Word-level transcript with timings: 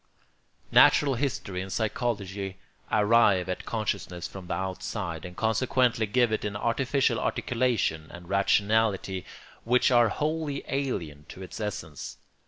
Natural 0.71 1.13
history 1.13 1.61
and 1.61 1.71
psychology 1.71 2.57
arrive 2.91 3.47
at 3.47 3.67
consciousness 3.67 4.27
from 4.27 4.47
the 4.47 4.55
outside, 4.55 5.25
and 5.25 5.37
consequently 5.37 6.07
give 6.07 6.31
it 6.31 6.43
an 6.43 6.55
artificial 6.55 7.19
articulation 7.19 8.09
and 8.09 8.27
rationality 8.27 9.25
which 9.63 9.91
are 9.91 10.09
wholly 10.09 10.63
alien 10.67 11.27
to 11.29 11.43
its 11.43 11.59
essence. 11.59 12.17